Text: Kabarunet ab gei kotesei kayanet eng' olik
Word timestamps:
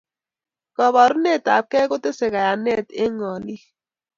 Kabarunet 0.75 1.45
ab 1.55 1.65
gei 1.71 1.89
kotesei 1.89 2.33
kayanet 2.35 2.87
eng' 3.03 3.25
olik 3.33 3.63